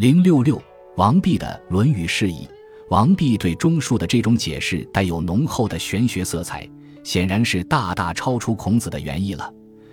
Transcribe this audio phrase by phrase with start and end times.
[0.00, 0.58] 零六六，
[0.96, 2.46] 王弼的《论语释义》。
[2.88, 6.66] 王弼对中恕的这种解释带有浓厚的玄学色彩，
[7.04, 9.52] 显然是大大超出孔子的原意了，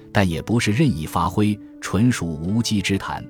[0.10, 3.22] 但也不是任意发挥，纯属无稽之谈。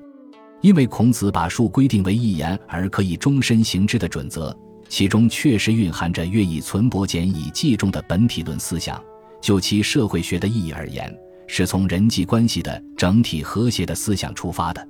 [0.60, 4.56] 因为孔子把恕规定为一言而可以终身行之的准则，
[4.88, 9.02] 其中确实蕴含着“乐以存薄，简以记重”的本体论思想。
[9.40, 11.12] 就其社会学的意义而言，
[11.48, 14.88] 是从人际关系的整体和谐的思想出发的。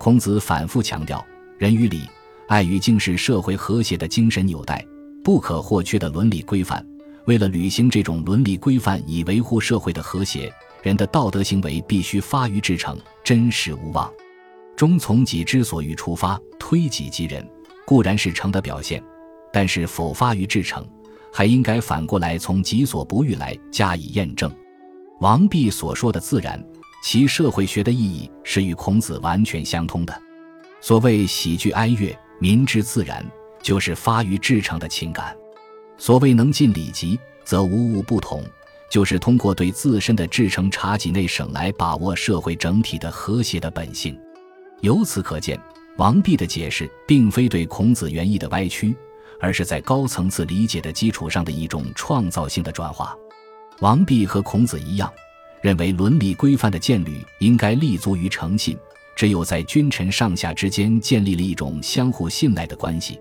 [0.00, 1.22] 孔子反复强调，
[1.58, 2.08] 人与礼、
[2.48, 4.82] 爱与敬是社会和谐的精神纽带，
[5.22, 6.82] 不可或缺的伦理规范。
[7.26, 10.50] 为了履行这种伦理规范，以维护社会的和谐，
[10.82, 14.10] 人的道德行为必须发于至诚、真实无妄。
[14.74, 17.46] 忠从己之所欲出发，推己及人，
[17.84, 19.04] 固然是诚的表现，
[19.52, 20.82] 但是否发于至诚，
[21.30, 24.50] 还应该反过来从己所不欲来加以验证。
[25.20, 26.58] 王弼所说的自然。
[27.02, 30.22] 其社会学的意义是与孔子完全相通的。
[30.80, 33.24] 所谓喜剧哀乐，民之自然，
[33.62, 35.36] 就是发于至诚的情感。
[35.98, 38.44] 所谓能尽礼极，则无物不同，
[38.90, 44.18] 就是通过对自身的至诚察己内省来把握社会整体的和谐的本性。
[44.80, 45.60] 由此可见，
[45.98, 48.96] 王弼的解释并非对孔子原意的歪曲，
[49.38, 53.14] 而是在高层次理解的基础上的一种创造性的转化。
[53.80, 55.10] 王弼和孔子一样。
[55.62, 58.76] 认为伦理规范的建立应该立足于诚信，
[59.14, 63.20] 只有在君臣上下之间建立了一种相互信赖的关系，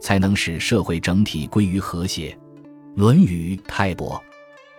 [0.00, 2.30] 才能使社会整体归于和谐。
[3.00, 4.10] 《论语·泰伯》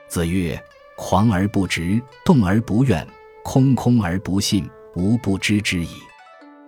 [0.07, 0.61] 子曰
[0.97, 3.07] ：“狂而不直，动而不怨，
[3.43, 5.89] 空空而不信，无不知之矣。”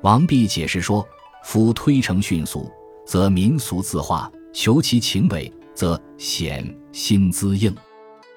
[0.01, 1.07] 王弼解释说
[1.43, 2.71] ：“夫推诚迅速，
[3.05, 7.75] 则民俗自化；求其情伪，则显心滋应。”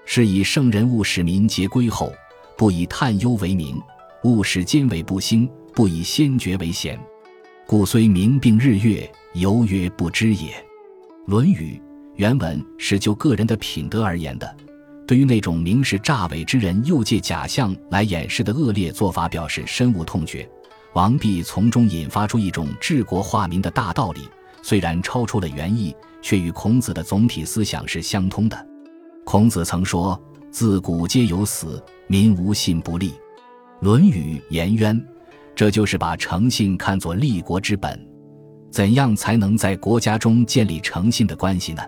[0.04, 2.12] 是以圣人务使民节归厚，
[2.56, 3.76] 不以探忧为名；
[4.24, 6.98] 务使奸伪不兴，不以先觉为贤。
[7.66, 10.50] 故虽民病日月，犹曰不知也。
[11.26, 11.80] 《论语》
[12.16, 14.56] 原文是就个人的品德而言的，
[15.06, 20.48] 对于那种明示诈伪之人，又借假象来掩饰的恶劣做法，表示深恶痛绝。
[20.92, 24.28] 王弼从中引发出一种治国化民的大道理，
[24.62, 28.73] 虽然超出了原意，却与孔子的总体思想是相通的。
[29.24, 30.20] 孔子曾说
[30.52, 33.08] ：“自古皆有死，民无信不立。”
[33.80, 34.94] 《论语·颜渊》，
[35.54, 37.98] 这就是把诚信看作立国之本。
[38.70, 41.82] 怎样才能在国家中建立诚信的关系呢？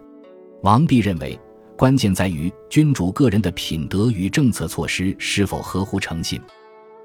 [0.62, 1.38] 王弼认为，
[1.76, 6.40] 关键在于君主个人的品德与政策措施是否合乎诚信。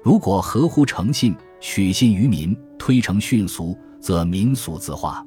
[0.02, 5.24] 如果合乎诚信，取信于民，推诚迅速，则民俗自化；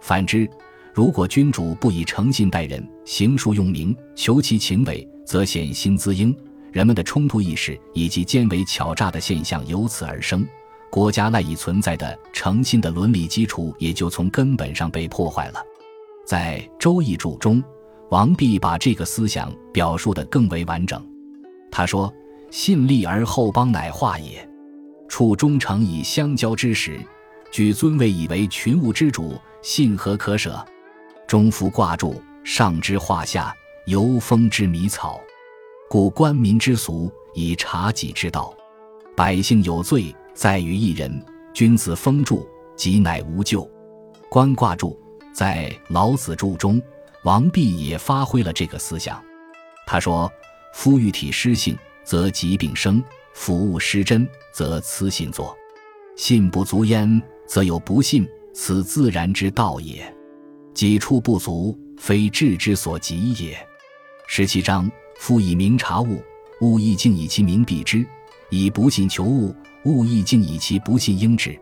[0.00, 0.48] 反之，
[0.94, 6.36] 如果君主不以诚信待人，行术用名，求其情伪，则显心滋应，
[6.70, 10.46] 人们的冲突意识以及奸伪巧诈的现象由此而生，
[10.90, 15.62] 国家赖以存在的诚信的伦理基础也就从根本上被破坏了。
[16.26, 17.64] 在《周易注》中，
[18.10, 21.02] 王弼把这个思想表述得更为完整。
[21.70, 22.12] 他说
[22.52, 24.46] ：“信立而后邦乃化也，
[25.08, 27.00] 处忠诚以相交之时，
[27.50, 30.62] 举尊位以为群物之主，信何可舍？”
[31.26, 32.20] 中孚挂柱，
[32.50, 33.54] 上之化下，
[33.84, 35.20] 由风之迷草，
[35.86, 38.54] 故官民之俗以察己之道。
[39.14, 41.10] 百姓有罪，在于一人；
[41.52, 43.70] 君子封柱，即乃无咎。
[44.30, 44.98] 官挂柱，
[45.30, 46.80] 在老子注中，
[47.22, 49.22] 王弼也发挥了这个思想。
[49.86, 50.32] 他说
[50.72, 52.98] ：“夫欲体失性，则疾病生；
[53.34, 55.54] 夫物失真，则雌信作。
[56.16, 60.02] 信不足焉，则有不信，此自然之道也。”
[60.72, 63.58] 己处不足，非智之所及也。
[64.26, 66.22] 十七章：夫以明察物，
[66.60, 68.06] 物亦敬以其明蔽之；
[68.50, 69.54] 以不信求物，
[69.84, 71.58] 物亦敬以其不信应之。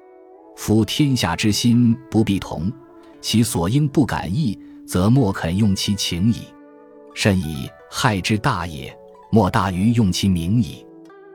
[0.57, 2.71] 夫天下之心不必同，
[3.21, 6.43] 其所应不敢易，则莫肯用其情矣。
[7.15, 8.97] 甚以害之大也，
[9.31, 10.85] 莫大于用其名矣。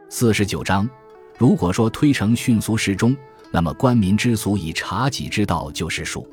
[0.09, 0.89] 四十九章：
[1.37, 3.15] 如果说推诚迅速适中，
[3.51, 6.27] 那么官民之俗以察己之道就是术。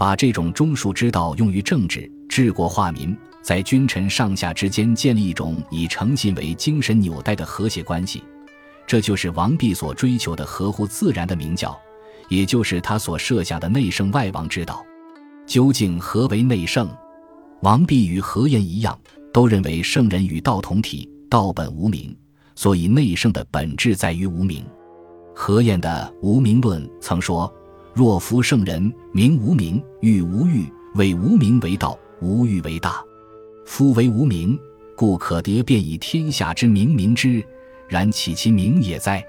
[0.00, 8.24] 把这种忠恕之道用于政治、治国化民，在君臣上下之间建立一种以诚信为精神纽带的和谐关系，
[8.86, 11.78] 这就是王弼所追求的合乎自然的名教，
[12.30, 14.82] 也就是他所设下的内圣外王之道。
[15.46, 16.88] 究竟何为内圣？
[17.60, 18.98] 王弼与何晏一样，
[19.34, 22.16] 都认为圣人与道同体，道本无名，
[22.54, 24.64] 所以内圣的本质在于无名。
[25.34, 27.54] 何晏的《无名论》曾说。
[27.92, 30.64] 若夫圣人，名无名，欲无欲，
[30.94, 33.02] 为无名为道，无欲为大。
[33.64, 34.58] 夫为无名，
[34.96, 37.44] 故可得便以天下之名名之。
[37.88, 39.24] 然岂其名也哉？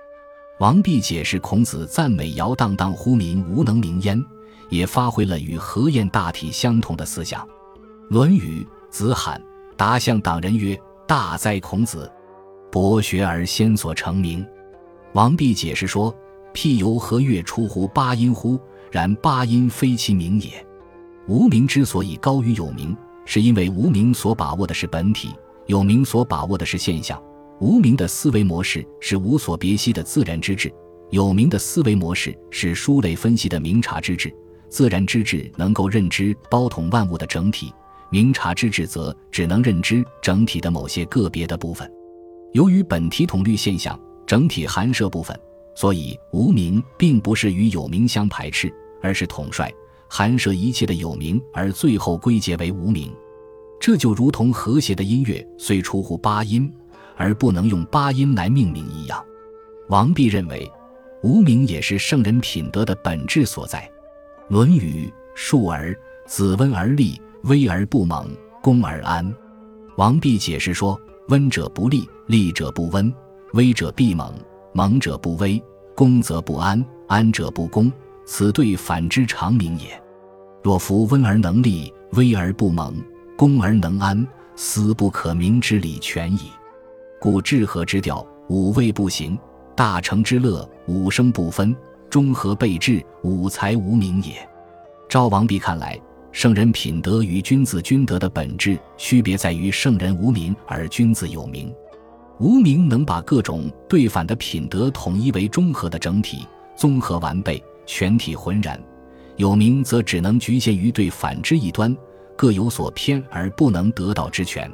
[0.59, 4.23] 王弼解释孔子赞美尧荡荡乎民无能名焉，
[4.69, 7.43] 也发挥了与何晏大体相同的思想。
[8.09, 9.41] 《论语》子罕
[9.75, 12.11] 答向党人曰：“大哉孔子，
[12.71, 14.45] 博学而先所成名。”
[15.13, 16.15] 王弼解释说
[16.53, 18.59] ：“譬由何月出乎八音乎？
[18.91, 20.65] 然八音非其名也。
[21.27, 22.95] 无名之所以高于有名，
[23.25, 25.29] 是因为无名所把握的是本体，
[25.67, 27.21] 有名所把握的是现象。
[27.59, 30.73] 无名的思维模式是无所别析的自然之智，
[31.09, 34.33] 有名的思维模式是书类分析的明察之智。
[34.67, 37.73] 自然之智能够认知包统万物的整体，
[38.09, 41.89] 明察之智则只能认知整体的某些个别的部分。
[42.53, 43.97] 由于本体统律现象。”
[44.27, 45.37] 整体含摄部分，
[45.81, 49.73] 所以无名并不是与有名相排斥，而是统帅
[50.07, 53.11] 含摄一切的有名，而最后归结为无名。
[53.79, 56.71] 这就如同和谐的音乐虽出乎八音，
[57.17, 59.25] 而不能用八音来命名一样。
[59.89, 60.71] 王弼认为，
[61.23, 63.79] 无名也是圣人品德的本质所在。
[64.53, 65.91] 《论语·述而》
[66.29, 68.29] ：“子温而立，威而不猛，
[68.61, 69.33] 恭而安。”
[69.97, 70.95] 王弼解释说
[71.29, 73.11] ：“温者不立，立者不温。”
[73.53, 74.31] 威者必猛，
[74.73, 75.59] 猛者不威；
[76.01, 77.93] 公则不安，安者不公。
[78.25, 80.01] 此对反之常名也。
[80.63, 82.95] 若夫温而能立，威而不猛，
[83.37, 86.49] 恭而能安，斯不可名之理全矣。
[87.19, 89.37] 故治和之调，五味不行；
[89.75, 91.71] 大成之乐，五声不分；
[92.09, 94.33] 中和备至，五才无名也。
[95.07, 96.01] 赵王弼看来，
[96.31, 101.71] 圣人品德与君子君德的本质区别在于圣人无名，而君子有名。
[102.41, 108.75] 无名能把各种对反的品德统一为中和的整体，综合完备，全体浑然；
[109.37, 111.95] 有名则只能局限于对反之一端，
[112.35, 114.67] 各有所偏而不能得道之全。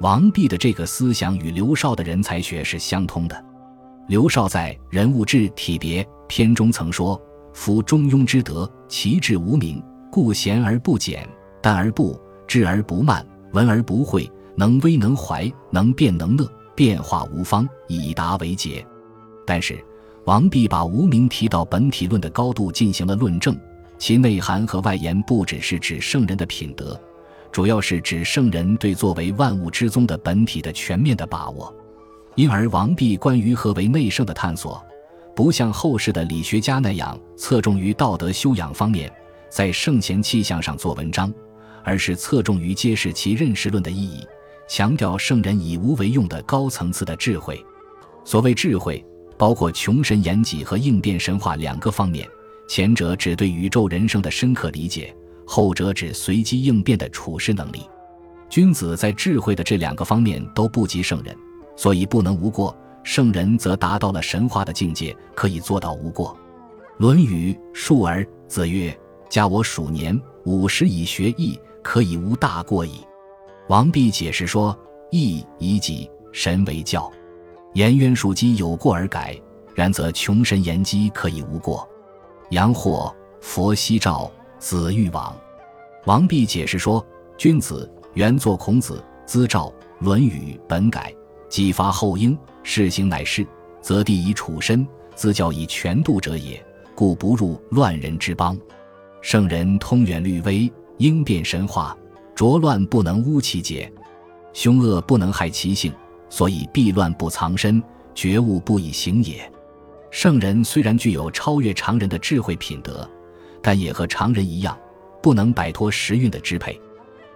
[0.00, 3.44] 王弼的这个思想与刘绍的人才学是相通的。
[4.06, 7.20] 刘绍在《人物志体别》篇中曾说
[7.52, 11.28] ：“夫中庸之德，其志无名，故贤而不简，
[11.60, 12.16] 淡而不
[12.46, 16.48] 智而不慢，文而不讳，能威能怀，能辩能乐。”
[16.82, 18.84] 变化无方，以达为解。
[19.46, 19.78] 但是，
[20.24, 23.56] 王弼把无名提到本体论的高度进行了论证，
[23.98, 27.00] 其内涵和外延不只是指圣人的品德，
[27.52, 31.72] 主要是指圣人对作为万物之宗的本体的全面的把握。
[32.34, 34.84] 因而，王弼关于何为内圣的探索，
[35.36, 39.08] 不像后世的理学家那样侧重于道德修养方面，
[39.48, 41.32] 在圣贤气象上做文章，
[41.84, 44.26] 而是侧重于揭示其认识论的意义。
[44.74, 47.62] 强调圣人以无为用的高层次的智慧。
[48.24, 49.04] 所谓智慧，
[49.36, 52.26] 包括穷神言己和应变神话两个方面。
[52.66, 55.14] 前者指对宇宙人生的深刻理解，
[55.46, 57.82] 后者指随机应变的处事能力。
[58.48, 61.36] 君子在智慧的这两个方面都不及圣人，
[61.76, 66.30] 所以不能无过；圣人则达到了神话的境界，可以做到无过。
[66.96, 68.98] 《论语·述而》子曰
[69.28, 72.92] ：“加我数年，五十以学艺，可以无大过矣。”
[73.68, 74.76] 王弼解释说
[75.10, 77.10] ：“义以己，神为教。
[77.74, 79.40] 颜渊属鸡有过而改，
[79.74, 81.88] 然则穷神言机可以无过。
[82.50, 85.34] 阳货，佛羲召，子欲往。”
[86.04, 87.04] 王弼解释说
[87.38, 89.72] ：“君子原作孔子，兹照
[90.04, 91.14] 《论语》本改，
[91.48, 93.46] 既发后应，事行乃是，
[93.80, 96.62] 则地以处身，兹教以全度者也，
[96.96, 98.58] 故不入乱人之邦。
[99.20, 101.96] 圣人通远虑微，应变神化。”
[102.42, 103.88] 浊乱不能污其节，
[104.52, 105.92] 凶恶不能害其性，
[106.28, 107.80] 所以避乱不藏身，
[108.16, 109.48] 觉悟不以行也。
[110.10, 113.08] 圣人虽然具有超越常人的智慧品德，
[113.62, 114.76] 但也和常人一样，
[115.22, 116.76] 不能摆脱时运的支配。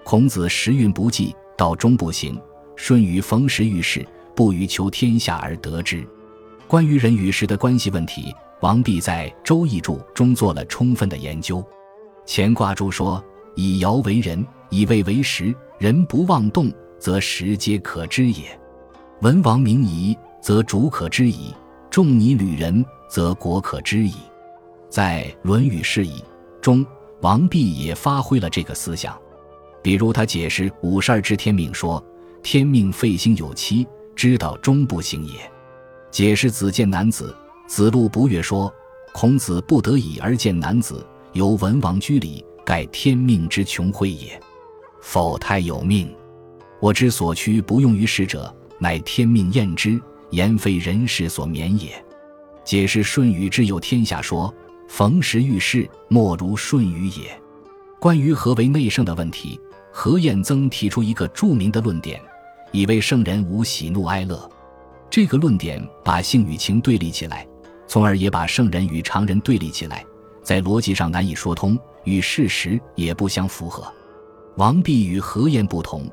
[0.02, 2.36] 孔子时运不济，道中不行，
[2.74, 6.04] 顺于逢时遇事，不于求天下而得之。
[6.66, 11.64] 关于人与时的关系问题，王弼在《周易注》中做了充分的研究。
[12.26, 18.44] 乾卦注说：“以爻为人。”以位为时，人不妄动，则时皆可知也；
[19.22, 21.54] 文王明夷，则主可知矣；
[21.90, 24.14] 仲尼履人，则国可知矣。
[24.88, 26.18] 在《论语释义》
[26.60, 26.84] 中，
[27.20, 29.16] 王弼也发挥了这个思想。
[29.82, 32.04] 比如，他解释五十二知天命说
[32.42, 35.34] ：“天命废星有期，知道终不行也。”
[36.10, 37.34] 解释子见男子，
[37.66, 38.72] 子路不悦说
[39.12, 44.40] ：“孔子不得已而见男子，由文王居里，盖天命之穷灰也。”
[45.08, 46.12] 否太有命，
[46.80, 52.04] 我之所趋不用于世者，乃天命验之，言非人事所免也。
[52.64, 54.52] 解释舜禹之有天下说，
[54.88, 57.40] 逢时遇事，莫如舜禹也。
[58.00, 59.58] 关于何为内圣的问题，
[59.92, 62.20] 何晏曾提出一个著名的论点，
[62.72, 64.50] 以为圣人无喜怒哀乐。
[65.08, 67.46] 这个论点把性与情对立起来，
[67.86, 70.04] 从而也把圣人与常人对立起来，
[70.42, 73.90] 在逻辑上难以说通，与事实也不相符合。
[74.56, 76.04] 王弼与何晏不同，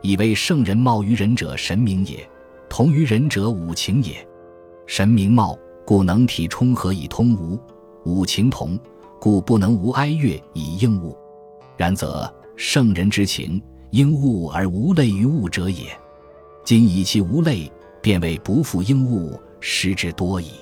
[0.00, 2.26] 以为圣人貌于仁者神明也，
[2.66, 4.26] 同于仁者五情也。
[4.86, 7.58] 神明貌，故能体充和以通无；
[8.06, 8.78] 五情同，
[9.20, 11.14] 故不能无哀乐以应物。
[11.76, 15.84] 然则圣人之情，应物而无类于物者也。
[16.64, 20.52] 今以其无类，便为不复应物，失之多矣。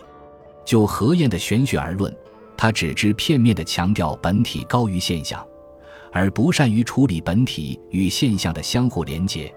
[0.64, 2.12] 就何晏的玄学而论，
[2.56, 5.46] 他只知片面地强调本体高于现象，
[6.12, 9.52] 而不善于处理本体与现象的相互连结，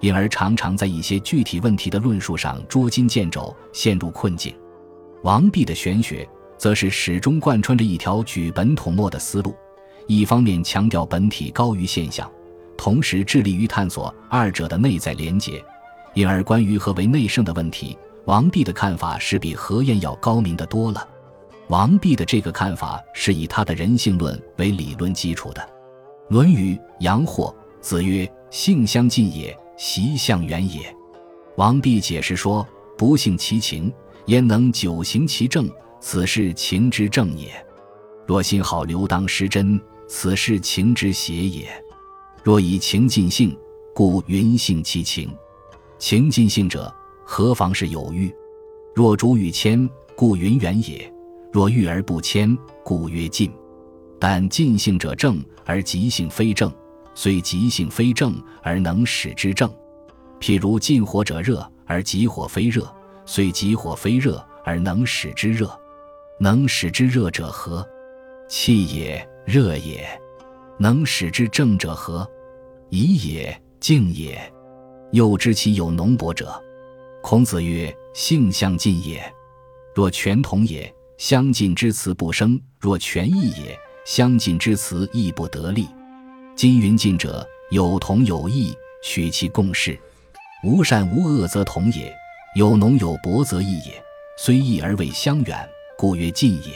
[0.00, 4.54] 因而常常在一些具体问题的论述上捉襟见肘，陷入困境。
[5.22, 9.54] 王弼的玄学则是始终贯穿着一条举本统末的思路，
[10.06, 12.30] 一方面强调本体高于现象，
[12.76, 15.64] 同时致力于探索二者的内在连结，
[16.14, 17.96] 因而关于何为内圣的问题。
[18.26, 21.08] 王弼的看法是比何晏要高明的多了。
[21.68, 25.60] 王弼的这个看法是以他的人性论为理论基础的，
[26.28, 30.94] 《论语·阳货》子曰：“性相近也，习相远也。”
[31.56, 32.66] 王弼解释说
[32.98, 33.92] ：“不性其情，
[34.26, 35.70] 焉能久行其正？
[36.00, 37.50] 此是情之正也。
[38.26, 41.68] 若心好流当失真，此是情之邪也。
[42.42, 43.56] 若以情尽性，
[43.94, 45.30] 故云性其情。
[45.98, 46.92] 情尽性者。”
[47.28, 48.32] 何妨是有欲？
[48.94, 51.12] 若主与谦，故云远也；
[51.52, 53.50] 若欲而不谦，故曰近。
[54.18, 56.70] 但尽性者正，而极性非正；
[57.14, 59.70] 虽极性非正，而能使之正。
[60.40, 62.82] 譬如近火者热，而急火非热；
[63.24, 65.70] 虽急火非热，而能使之热。
[66.38, 67.86] 能使之热者何？
[68.48, 70.06] 气也，热也。
[70.78, 72.28] 能使之正者何？
[72.90, 74.52] 宜也，静也。
[75.12, 76.62] 又知其有浓薄者。
[77.22, 79.20] 孔子曰：“性相近也，
[79.94, 83.76] 若全同也，相近之辞不生；若权异也，
[84.06, 85.88] 相近之词亦不得利。
[86.54, 88.72] 今云近者，有同有异，
[89.02, 89.98] 取其共事。
[90.62, 92.14] 无善无恶则同也，
[92.54, 94.00] 有浓有薄则异也。
[94.38, 96.74] 虽异而未相远，故曰近也。”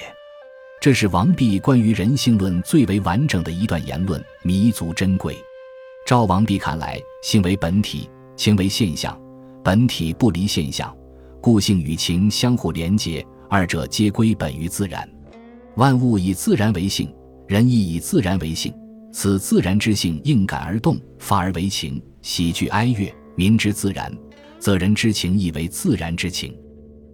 [0.82, 5.38] 这是王弼关于人性论最为完整的一段言论，弥足珍贵。
[6.04, 9.16] 照王弼看来，性为本体，情为现象。
[9.62, 10.92] 本体不离现象，
[11.40, 15.08] 故性与情相互连结，二者皆归本于自然。
[15.76, 17.14] 万物以自然为性，
[17.50, 18.72] 人亦以自然为性。
[19.12, 24.16] 此自然之性应感而动，发而为情，喜剧哀乐，民之自然，
[24.60, 26.54] 则人之情亦为自然之情。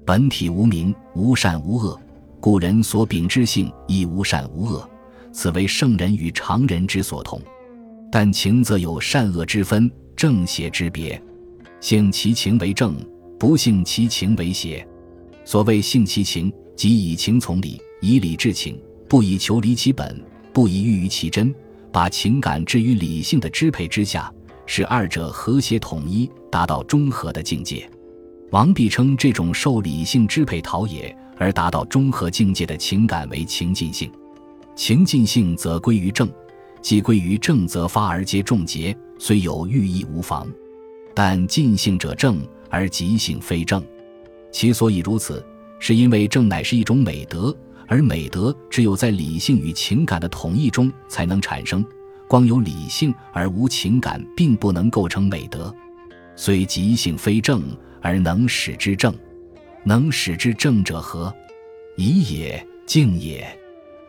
[0.04, 1.98] 本体无名，无善无恶，
[2.38, 4.86] 故人所秉之性亦无善无恶。
[5.32, 7.40] 此为圣人与常人之所同。
[8.12, 11.18] 但情则有善恶之分，正邪之别。
[11.80, 12.94] 性其情为正，
[13.38, 14.86] 不性其情为邪。
[15.46, 18.78] 所谓性其情，即以情从理，以理治情，
[19.08, 20.20] 不以求离其本，
[20.52, 21.54] 不以欲于其真，
[21.92, 24.32] 把情感置于理性的支配之下，
[24.66, 27.88] 使二者和谐统一，达到中和的境界。
[28.50, 34.10] 王弼称这种受理性支配陶冶而达到中和境界的情感为情尽性。
[34.74, 36.28] 情尽性则归于正，
[36.82, 40.46] 既归于正，则发而皆众结，虽有寓意无妨。
[41.14, 43.82] 但尽性者正，而极性非正。
[44.52, 45.44] 其所以如此，
[45.78, 47.56] 是因为正乃是一种美德，
[47.88, 51.84] 而美德只有在理性与情感的统一中才能产生。
[52.28, 55.72] 光有理性而无情感，并不能构成美德。
[56.34, 57.62] 虽即性非正，
[58.02, 59.14] 而能使之正，
[59.84, 61.32] 能使之正者何？
[61.96, 63.46] 宜也，静也。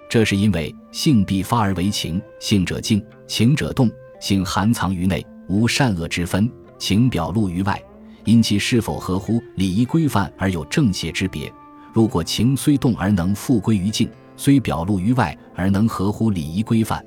[0.09, 6.49] 这是因为性必发而为情，性者静，情者动，性含藏于内，无善恶之分。
[6.79, 7.81] 情表露于外，
[8.25, 11.51] 因其是否合乎礼仪规范而有正邪之别。
[11.97, 17.03] 如果情虽动而能复归于静，虽表露于外而能合乎礼仪规范，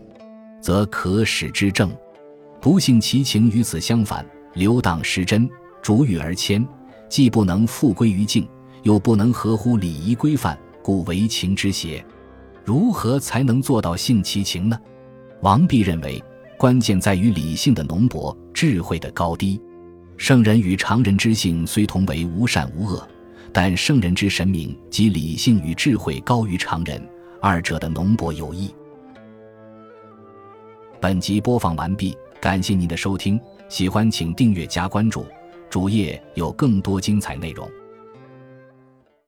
[0.60, 1.88] 则可使之正。
[2.60, 5.48] 不幸其情与此相反，流荡失真，
[5.80, 6.66] 逐欲而迁，
[7.08, 8.48] 既不能复归于静，
[8.82, 12.04] 又不能合乎礼仪规范，故为情之邪。
[12.64, 14.76] 如何才能做到性其情呢？
[15.40, 16.20] 王弼认为。
[16.58, 19.58] 关键在于理性的浓薄，智慧的高低。
[20.16, 23.08] 圣人与常人之性虽同为无善无恶，
[23.52, 27.02] 但圣人之神明及理性与智慧高于常人，
[27.40, 28.72] 二者的浓薄有异。
[31.00, 35.26] 本集播放完毕，感谢您的收听，喜欢请订阅加关注，
[35.68, 37.68] 主页有更多精彩内容。